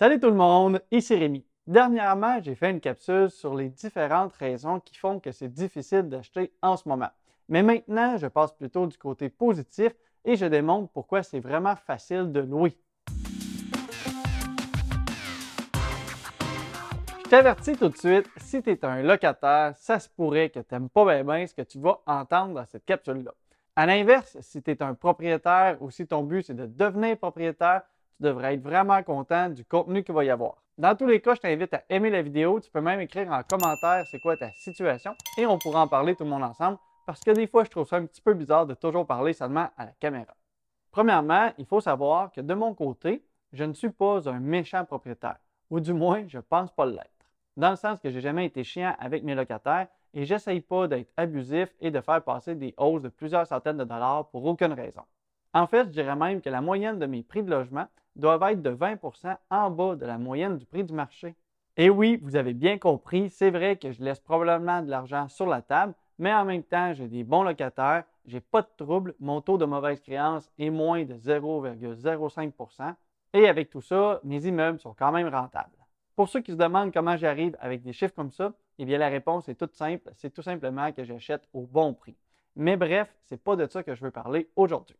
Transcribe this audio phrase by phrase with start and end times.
[0.00, 1.44] Salut tout le monde, ici Rémi.
[1.66, 6.54] Dernièrement, j'ai fait une capsule sur les différentes raisons qui font que c'est difficile d'acheter
[6.62, 7.10] en ce moment.
[7.50, 9.92] Mais maintenant, je passe plutôt du côté positif
[10.24, 12.78] et je démontre pourquoi c'est vraiment facile de louer.
[17.18, 20.72] Je t'avertis tout de suite, si tu es un locataire, ça se pourrait que tu
[20.72, 23.34] n'aimes pas bien, ce que tu vas entendre dans cette capsule-là.
[23.76, 27.82] À l'inverse, si tu es un propriétaire ou si ton but c'est de devenir propriétaire,
[28.20, 30.62] tu devrais être vraiment content du contenu qu'il va y avoir.
[30.76, 32.60] Dans tous les cas, je t'invite à aimer la vidéo.
[32.60, 36.14] Tu peux même écrire en commentaire c'est quoi ta situation et on pourra en parler
[36.14, 38.66] tout le monde ensemble parce que des fois, je trouve ça un petit peu bizarre
[38.66, 40.34] de toujours parler seulement à la caméra.
[40.90, 45.38] Premièrement, il faut savoir que de mon côté, je ne suis pas un méchant propriétaire,
[45.70, 47.10] ou du moins, je ne pense pas l'être.
[47.56, 51.10] Dans le sens que j'ai jamais été chiant avec mes locataires et j'essaye pas d'être
[51.16, 55.02] abusif et de faire passer des hausses de plusieurs centaines de dollars pour aucune raison.
[55.52, 58.62] En fait, je dirais même que la moyenne de mes prix de logement doivent être
[58.62, 61.34] de 20% en bas de la moyenne du prix du marché.
[61.76, 65.46] Et oui, vous avez bien compris, c'est vrai que je laisse probablement de l'argent sur
[65.46, 69.40] la table, mais en même temps, j'ai des bons locataires, j'ai pas de trouble, mon
[69.40, 72.94] taux de mauvaise créance est moins de 0,05%
[73.32, 75.70] et avec tout ça, mes immeubles sont quand même rentables.
[76.14, 79.08] Pour ceux qui se demandent comment j'arrive avec des chiffres comme ça, eh bien la
[79.08, 82.16] réponse est toute simple, c'est tout simplement que j'achète au bon prix.
[82.56, 84.96] Mais bref, ce n'est pas de ça que je veux parler aujourd'hui.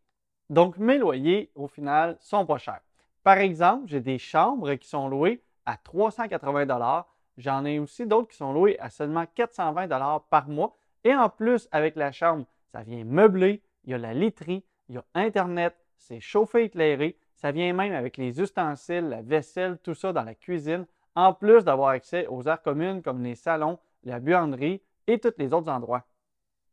[0.51, 2.81] Donc mes loyers, au final, sont pas chers.
[3.23, 7.07] Par exemple, j'ai des chambres qui sont louées à 380
[7.37, 9.89] J'en ai aussi d'autres qui sont louées à seulement 420
[10.29, 10.77] par mois.
[11.05, 14.97] Et en plus, avec la chambre, ça vient meubler, il y a la literie, il
[14.97, 19.95] y a Internet, c'est chauffé éclairé, ça vient même avec les ustensiles, la vaisselle, tout
[19.95, 20.85] ça dans la cuisine,
[21.15, 25.53] en plus d'avoir accès aux aires communes comme les salons, la buanderie et tous les
[25.53, 26.05] autres endroits.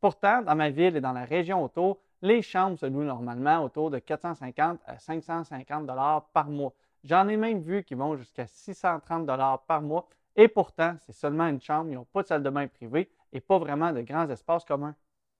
[0.00, 3.90] Pourtant, dans ma ville et dans la région autour, les chambres se louent normalement autour
[3.90, 6.72] de 450 à 550 dollars par mois.
[7.04, 11.48] J'en ai même vu qui vont jusqu'à 630 dollars par mois et pourtant, c'est seulement
[11.48, 14.28] une chambre, ils n'ont pas de salle de bain privée et pas vraiment de grands
[14.30, 14.94] espaces communs.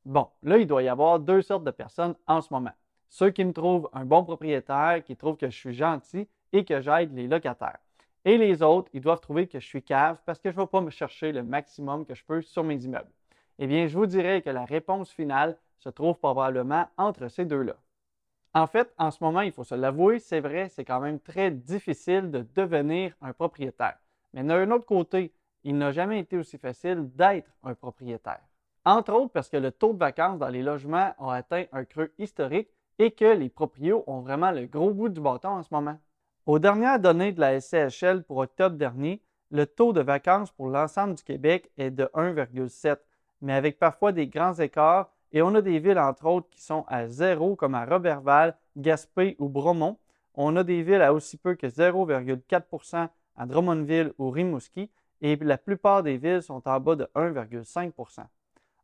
[0.05, 2.73] Bon, là, il doit y avoir deux sortes de personnes en ce moment.
[3.09, 6.81] Ceux qui me trouvent un bon propriétaire, qui trouvent que je suis gentil et que
[6.81, 7.79] j'aide les locataires.
[8.25, 10.67] Et les autres, ils doivent trouver que je suis cave parce que je ne vais
[10.67, 13.11] pas me chercher le maximum que je peux sur mes immeubles.
[13.59, 17.77] Eh bien, je vous dirais que la réponse finale se trouve probablement entre ces deux-là.
[18.55, 21.51] En fait, en ce moment, il faut se l'avouer, c'est vrai, c'est quand même très
[21.51, 23.99] difficile de devenir un propriétaire.
[24.33, 25.33] Mais d'un autre côté,
[25.65, 28.41] il n'a jamais été aussi facile d'être un propriétaire.
[28.85, 32.13] Entre autres parce que le taux de vacances dans les logements a atteint un creux
[32.19, 35.99] historique et que les proprios ont vraiment le gros bout du bâton en ce moment.
[36.47, 41.15] Aux dernières données de la SCHL pour octobre dernier, le taux de vacances pour l'ensemble
[41.15, 42.97] du Québec est de 1,7,
[43.43, 46.85] mais avec parfois des grands écarts, et on a des villes, entre autres, qui sont
[46.89, 49.99] à zéro, comme à Robertval, Gaspé ou Bromont.
[50.35, 54.91] On a des villes à aussi peu que 0,4% à Drummondville ou Rimouski,
[55.21, 58.21] et la plupart des villes sont en bas de 1,5%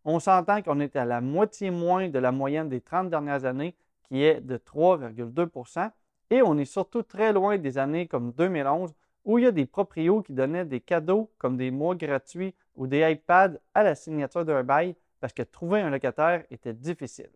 [0.05, 3.75] On s'entend qu'on est à la moitié moins de la moyenne des 30 dernières années,
[4.09, 5.91] qui est de 3,2%
[6.31, 8.95] et on est surtout très loin des années comme 2011
[9.25, 12.87] où il y a des proprios qui donnaient des cadeaux comme des mois gratuits ou
[12.87, 17.31] des iPads à la signature d'un bail parce que trouver un locataire était difficile.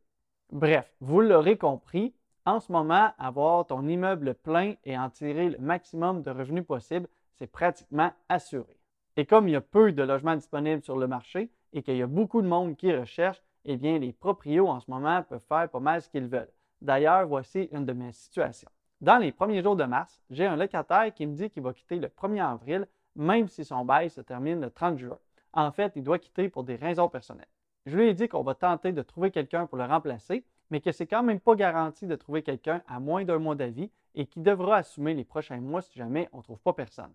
[0.52, 2.12] Bref, vous l'aurez compris,
[2.44, 7.08] en ce moment, avoir ton immeuble plein et en tirer le maximum de revenus possible,
[7.36, 8.78] c'est pratiquement assuré.
[9.16, 12.02] Et comme il y a peu de logements disponibles sur le marché et qu'il y
[12.02, 15.70] a beaucoup de monde qui recherche, eh bien, les proprios en ce moment peuvent faire
[15.70, 16.52] pas mal ce qu'ils veulent.
[16.82, 18.68] D'ailleurs, voici une de mes situations.
[19.00, 21.96] Dans les premiers jours de mars, j'ai un locataire qui me dit qu'il va quitter
[21.96, 25.18] le 1er avril, même si son bail se termine le 30 juin.
[25.54, 27.46] En fait, il doit quitter pour des raisons personnelles.
[27.88, 30.92] Je lui ai dit qu'on va tenter de trouver quelqu'un pour le remplacer, mais que
[30.92, 34.40] c'est quand même pas garanti de trouver quelqu'un à moins d'un mois d'avis et qui
[34.40, 37.14] devra assumer les prochains mois si jamais on ne trouve pas personne.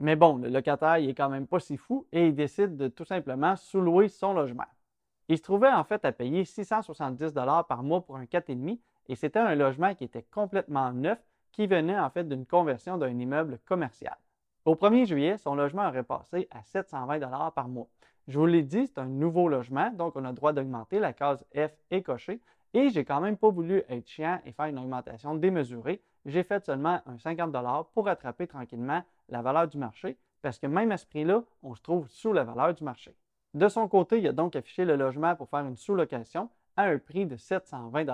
[0.00, 2.88] Mais bon, le locataire il est quand même pas si fou et il décide de
[2.88, 4.64] tout simplement sous-louer son logement.
[5.28, 7.34] Il se trouvait en fait à payer 670
[7.68, 12.00] par mois pour un 4,5 et c'était un logement qui était complètement neuf qui venait
[12.00, 14.16] en fait d'une conversion d'un immeuble commercial.
[14.64, 17.88] Au 1er juillet, son logement aurait passé à 720 par mois.
[18.26, 20.98] Je vous l'ai dit, c'est un nouveau logement, donc on a le droit d'augmenter.
[20.98, 22.40] La case F est cochée.
[22.72, 26.02] Et j'ai quand même pas voulu être chiant et faire une augmentation démesurée.
[26.24, 27.54] J'ai fait seulement un 50
[27.92, 31.82] pour rattraper tranquillement la valeur du marché, parce que même à ce prix-là, on se
[31.82, 33.14] trouve sous la valeur du marché.
[33.52, 36.98] De son côté, il a donc affiché le logement pour faire une sous-location à un
[36.98, 38.06] prix de 720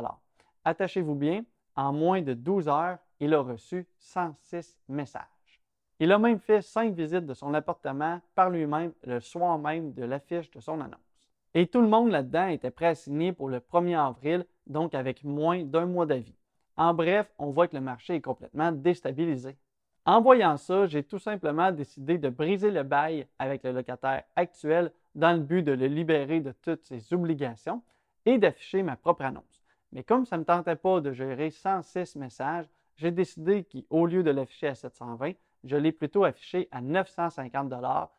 [0.65, 1.43] Attachez-vous bien,
[1.77, 5.39] en moins de 12 heures, il a reçu 106 messages.
[6.02, 10.02] Il a même fait cinq visites de son appartement par lui-même le soir même de
[10.02, 10.99] l'affiche de son annonce.
[11.52, 15.25] Et tout le monde là-dedans était prêt à signer pour le 1er avril, donc avec
[15.25, 16.35] moins d'un mois d'avis.
[16.79, 19.58] En bref, on voit que le marché est complètement déstabilisé.
[20.06, 24.93] En voyant ça, j'ai tout simplement décidé de briser le bail avec le locataire actuel
[25.14, 27.82] dans le but de le libérer de toutes ses obligations
[28.25, 29.62] et d'afficher ma propre annonce.
[29.93, 34.23] Mais comme ça ne me tentait pas de gérer 106 messages, j'ai décidé qu'au lieu
[34.23, 35.32] de l'afficher à 720,
[35.65, 37.73] je l'ai plutôt affiché à 950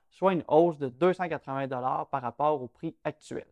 [0.10, 1.68] soit une hausse de 280
[2.12, 3.46] par rapport au prix actuel.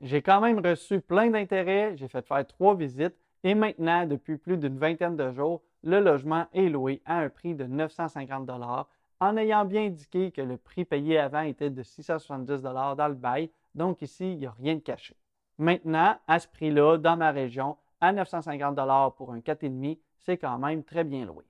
[0.00, 4.56] J'ai quand même reçu plein d'intérêts, j'ai fait faire trois visites et maintenant, depuis plus
[4.56, 8.48] d'une vingtaine de jours, le logement est loué à un prix de 950
[9.20, 13.50] en ayant bien indiqué que le prix payé avant était de 670 dans le bail,
[13.74, 15.16] donc ici, il n'y a rien de caché.
[15.58, 20.82] Maintenant, à ce prix-là, dans ma région, à 950 pour un 4,5, c'est quand même
[20.82, 21.44] très bien loué.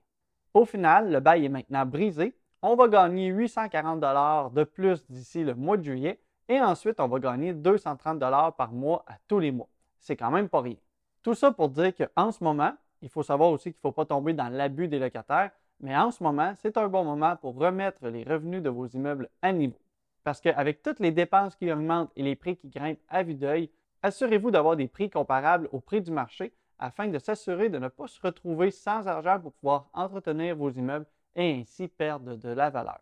[0.54, 2.34] Au final, le bail est maintenant brisé.
[2.60, 7.18] On va gagner 840 de plus d'ici le mois de juillet et ensuite, on va
[7.18, 8.20] gagner 230
[8.56, 9.68] par mois à tous les mois.
[9.98, 10.76] C'est quand même pas rien.
[11.22, 14.04] Tout ça pour dire qu'en ce moment, il faut savoir aussi qu'il ne faut pas
[14.04, 15.50] tomber dans l'abus des locataires,
[15.80, 19.28] mais en ce moment, c'est un bon moment pour remettre les revenus de vos immeubles
[19.40, 19.78] à niveau.
[20.22, 23.70] Parce qu'avec toutes les dépenses qui augmentent et les prix qui grimpent à vue d'œil,
[24.02, 26.52] assurez-vous d'avoir des prix comparables au prix du marché
[26.82, 31.06] afin de s'assurer de ne pas se retrouver sans argent pour pouvoir entretenir vos immeubles
[31.36, 33.00] et ainsi perdre de la valeur.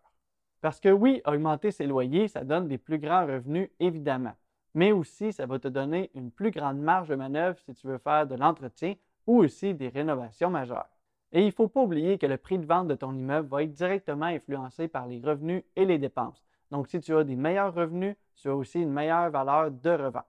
[0.60, 4.34] Parce que oui, augmenter ses loyers, ça donne des plus grands revenus, évidemment,
[4.74, 7.96] mais aussi ça va te donner une plus grande marge de manœuvre si tu veux
[7.96, 8.96] faire de l'entretien
[9.26, 10.90] ou aussi des rénovations majeures.
[11.32, 13.62] Et il ne faut pas oublier que le prix de vente de ton immeuble va
[13.62, 16.44] être directement influencé par les revenus et les dépenses.
[16.70, 20.24] Donc, si tu as des meilleurs revenus, tu as aussi une meilleure valeur de revente.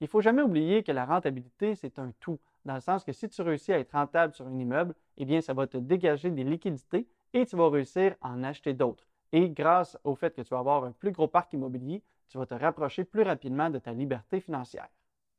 [0.00, 3.12] Il ne faut jamais oublier que la rentabilité, c'est un tout, dans le sens que
[3.12, 6.30] si tu réussis à être rentable sur un immeuble, eh bien, ça va te dégager
[6.30, 9.06] des liquidités et tu vas réussir à en acheter d'autres.
[9.32, 12.46] Et grâce au fait que tu vas avoir un plus gros parc immobilier, tu vas
[12.46, 14.88] te rapprocher plus rapidement de ta liberté financière.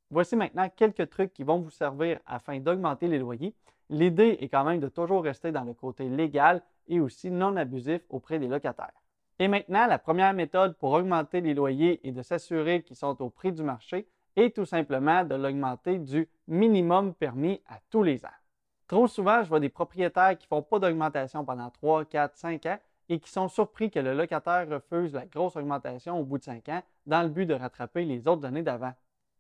[0.09, 3.55] Voici maintenant quelques trucs qui vont vous servir afin d'augmenter les loyers.
[3.89, 8.01] L'idée est quand même de toujours rester dans le côté légal et aussi non abusif
[8.09, 8.93] auprès des locataires.
[9.39, 13.29] Et maintenant, la première méthode pour augmenter les loyers et de s'assurer qu'ils sont au
[13.29, 18.39] prix du marché est tout simplement de l'augmenter du minimum permis à tous les ans.
[18.87, 22.65] Trop souvent, je vois des propriétaires qui ne font pas d'augmentation pendant 3, 4, 5
[22.65, 26.43] ans et qui sont surpris que le locataire refuse la grosse augmentation au bout de
[26.43, 28.93] 5 ans dans le but de rattraper les autres années d'avant.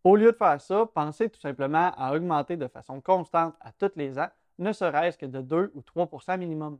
[0.03, 3.91] Au lieu de faire ça, pensez tout simplement à augmenter de façon constante à tous
[3.95, 4.27] les ans,
[4.59, 6.77] ne serait-ce que de 2 ou 3% minimum.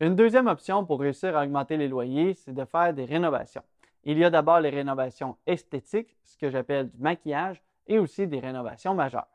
[0.00, 3.62] Une deuxième option pour réussir à augmenter les loyers, c'est de faire des rénovations.
[4.08, 8.38] Il y a d'abord les rénovations esthétiques, ce que j'appelle du maquillage, et aussi des
[8.38, 9.26] rénovations majeures.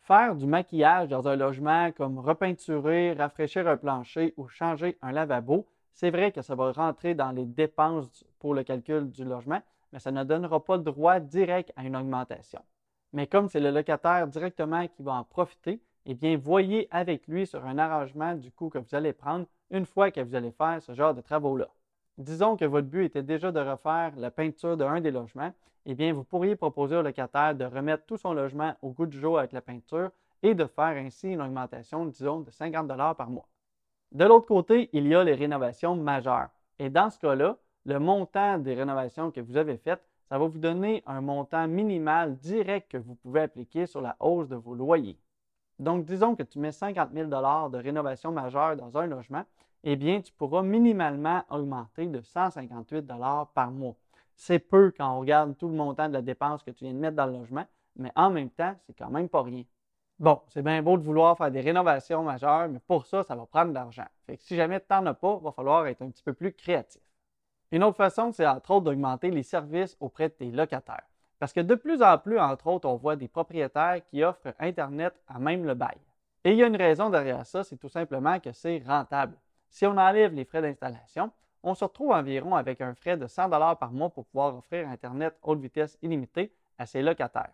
[0.00, 5.68] Faire du maquillage dans un logement comme repeinturer, rafraîchir un plancher ou changer un lavabo,
[5.92, 9.60] c'est vrai que ça va rentrer dans les dépenses pour le calcul du logement,
[9.92, 12.62] mais ça ne donnera pas droit direct à une augmentation.
[13.12, 17.46] Mais comme c'est le locataire directement qui va en profiter, eh bien, voyez avec lui
[17.46, 20.80] sur un arrangement du coût que vous allez prendre une fois que vous allez faire
[20.80, 21.68] ce genre de travaux-là.
[22.18, 25.52] Disons que votre but était déjà de refaire la peinture d'un des logements,
[25.84, 29.18] eh bien, vous pourriez proposer au locataire de remettre tout son logement au goût du
[29.18, 30.10] jour avec la peinture
[30.42, 33.48] et de faire ainsi une augmentation, disons, de 50 par mois.
[34.12, 36.50] De l'autre côté, il y a les rénovations majeures.
[36.78, 40.58] Et dans ce cas-là, le montant des rénovations que vous avez faites, ça va vous
[40.58, 45.18] donner un montant minimal direct que vous pouvez appliquer sur la hausse de vos loyers.
[45.80, 49.44] Donc, disons que tu mets 50 000 de rénovation majeure dans un logement,
[49.84, 53.06] eh bien, tu pourras minimalement augmenter de 158
[53.54, 53.94] par mois.
[54.34, 56.98] C'est peu quand on regarde tout le montant de la dépense que tu viens de
[56.98, 59.62] mettre dans le logement, mais en même temps, c'est quand même pas rien.
[60.18, 63.46] Bon, c'est bien beau de vouloir faire des rénovations majeures, mais pour ça, ça va
[63.46, 64.06] prendre de l'argent.
[64.26, 66.32] Fait que si jamais tu n'en as pas, il va falloir être un petit peu
[66.32, 67.02] plus créatif.
[67.70, 71.06] Une autre façon, c'est entre autres d'augmenter les services auprès de tes locataires.
[71.38, 75.14] Parce que de plus en plus, entre autres, on voit des propriétaires qui offrent Internet
[75.28, 75.98] à même le bail.
[76.44, 79.36] Et il y a une raison derrière ça, c'est tout simplement que c'est rentable.
[79.74, 81.32] Si on enlève les frais d'installation,
[81.64, 85.36] on se retrouve environ avec un frais de 100 par mois pour pouvoir offrir Internet
[85.42, 87.50] haute vitesse illimitée à ses locataires.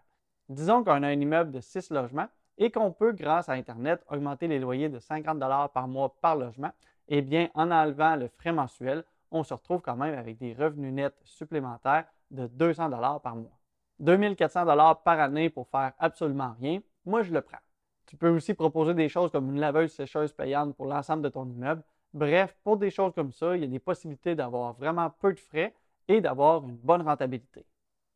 [0.51, 4.49] Disons qu'on a un immeuble de 6 logements et qu'on peut, grâce à Internet, augmenter
[4.49, 5.39] les loyers de 50
[5.73, 6.73] par mois par logement.
[7.09, 10.93] Eh bien, en enlevant le frais mensuel, on se retrouve quand même avec des revenus
[10.93, 13.59] nets supplémentaires de 200 dollars par mois.
[13.99, 17.57] 2400 dollars par année pour faire absolument rien, moi je le prends.
[18.05, 21.49] Tu peux aussi proposer des choses comme une laveuse sécheuse payante pour l'ensemble de ton
[21.49, 21.83] immeuble.
[22.13, 25.39] Bref, pour des choses comme ça, il y a des possibilités d'avoir vraiment peu de
[25.39, 25.75] frais
[26.09, 27.65] et d'avoir une bonne rentabilité.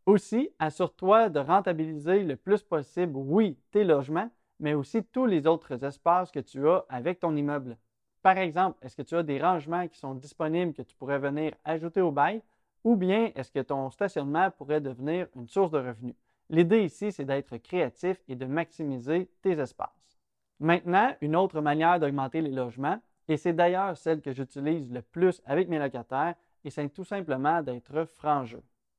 [0.07, 5.85] Aussi, assure-toi de rentabiliser le plus possible, oui, tes logements, mais aussi tous les autres
[5.85, 7.79] espaces que tu as avec ton immeuble.
[8.23, 11.53] Par exemple, est-ce que tu as des rangements qui sont disponibles que tu pourrais venir
[11.65, 12.43] ajouter au bail
[12.83, 16.15] ou bien est-ce que ton stationnement pourrait devenir une source de revenus?
[16.51, 20.19] L'idée ici, c'est d'être créatif et de maximiser tes espaces.
[20.61, 25.41] Maintenant, une autre manière d'augmenter les logements, Et c'est d'ailleurs celle que j'utilise le plus
[25.47, 28.45] avec mes locataires et c'est tout simplement d'être franc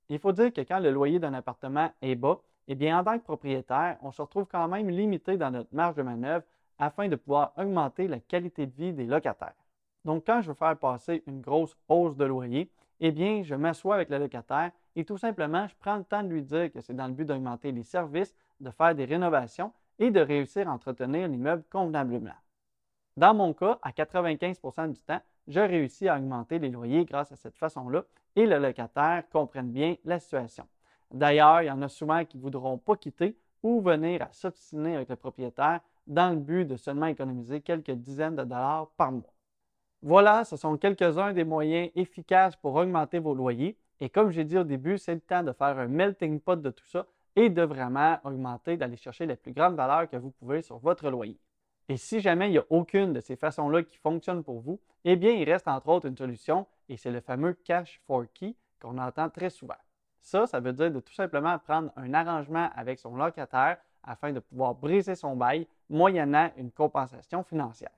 [0.10, 3.18] Il faut dire que quand le loyer d'un appartement est bas, eh bien, en tant
[3.20, 6.46] que propriétaire, on se retrouve quand même limité dans notre marge de manœuvre
[6.80, 9.54] afin de pouvoir augmenter la qualité de vie des locataires.
[10.04, 13.96] Donc, quand je veux faire passer une grosse hausse de loyer, eh bien, je m'assois
[13.96, 16.96] avec le locataire et tout simplement, je prends le temps de lui dire que c'est
[16.96, 21.28] dans le but d'augmenter les services, de faire des rénovations et de réussir à entretenir
[21.28, 22.36] l'immeuble convenablement.
[23.18, 27.38] Dans mon cas, à 95% du temps, je réussis à augmenter les loyers grâce à
[27.38, 28.04] cette façon-là
[28.36, 30.68] et le locataire comprenne bien la situation.
[31.14, 34.96] D'ailleurs, il y en a souvent qui ne voudront pas quitter ou venir à s'obstiner
[34.96, 39.34] avec le propriétaire dans le but de seulement économiser quelques dizaines de dollars par mois.
[40.02, 43.78] Voilà, ce sont quelques-uns des moyens efficaces pour augmenter vos loyers.
[44.02, 46.70] Et comme j'ai dit au début, c'est le temps de faire un melting pot de
[46.70, 47.08] tout ça
[47.38, 51.10] et de vraiment augmenter, d'aller chercher les plus grandes valeurs que vous pouvez sur votre
[51.10, 51.40] loyer.
[51.88, 55.16] Et si jamais il n'y a aucune de ces façons-là qui fonctionne pour vous, eh
[55.16, 58.98] bien, il reste entre autres une solution et c'est le fameux cash for key qu'on
[58.98, 59.76] entend très souvent.
[60.20, 64.40] Ça, ça veut dire de tout simplement prendre un arrangement avec son locataire afin de
[64.40, 67.92] pouvoir briser son bail moyennant une compensation financière.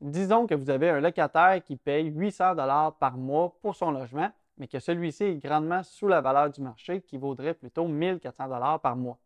[0.00, 4.30] Disons que vous avez un locataire qui paye 800 dollars par mois pour son logement,
[4.58, 8.80] mais que celui-ci est grandement sous la valeur du marché qui vaudrait plutôt 1400 dollars
[8.80, 9.18] par mois.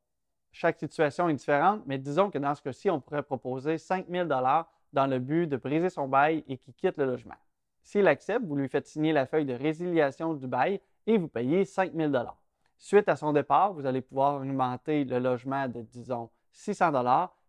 [0.53, 4.71] Chaque situation est différente, mais disons que dans ce cas-ci, on pourrait proposer 5000 dollars
[4.93, 7.37] dans le but de briser son bail et qu'il quitte le logement.
[7.83, 11.65] S'il accepte, vous lui faites signer la feuille de résiliation du bail et vous payez
[11.65, 12.13] 5 000
[12.79, 16.93] Suite à son départ, vous allez pouvoir augmenter le logement de, disons, 600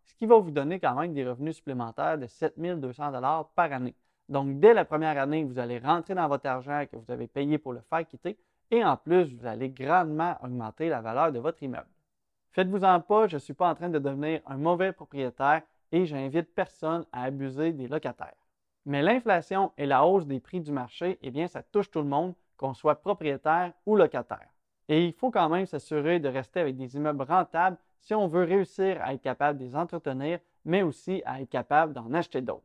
[0.04, 3.12] ce qui va vous donner quand même des revenus supplémentaires de 7 200
[3.54, 3.94] par année.
[4.28, 7.58] Donc, dès la première année, vous allez rentrer dans votre argent que vous avez payé
[7.58, 8.38] pour le faire quitter
[8.70, 11.91] et en plus, vous allez grandement augmenter la valeur de votre immeuble.
[12.52, 16.54] Faites-vous-en pas, je ne suis pas en train de devenir un mauvais propriétaire et j'invite
[16.54, 18.36] personne à abuser des locataires.
[18.84, 22.08] Mais l'inflation et la hausse des prix du marché, eh bien, ça touche tout le
[22.08, 24.48] monde, qu'on soit propriétaire ou locataire.
[24.88, 28.44] Et il faut quand même s'assurer de rester avec des immeubles rentables si on veut
[28.44, 32.62] réussir à être capable de les entretenir, mais aussi à être capable d'en acheter d'autres.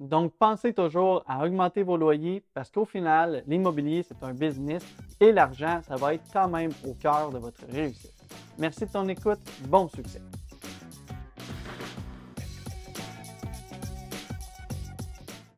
[0.00, 4.84] Donc, pensez toujours à augmenter vos loyers parce qu'au final, l'immobilier, c'est un business
[5.20, 8.19] et l'argent, ça va être quand même au cœur de votre réussite.
[8.58, 9.40] Merci de ton écoute.
[9.66, 10.20] Bon succès.